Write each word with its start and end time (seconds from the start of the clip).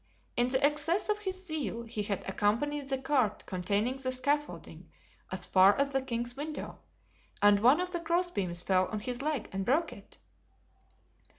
In 0.35 0.47
the 0.47 0.65
excess 0.65 1.09
of 1.09 1.19
his 1.19 1.45
zeal 1.45 1.83
he 1.83 2.01
had 2.01 2.27
accompanied 2.27 2.89
the 2.89 2.97
cart 2.97 3.45
containing 3.45 3.97
the 3.97 4.11
scaffolding 4.11 4.89
as 5.31 5.45
far 5.45 5.75
as 5.77 5.91
the 5.91 6.01
king's 6.01 6.35
window, 6.35 6.79
and 7.39 7.59
one 7.59 7.79
of 7.79 7.91
the 7.91 7.99
crossbeams 7.99 8.63
fell 8.63 8.87
on 8.87 9.01
his 9.01 9.21
leg 9.21 9.47
and 9.51 9.63
broke 9.63 9.93
it." 9.93 10.17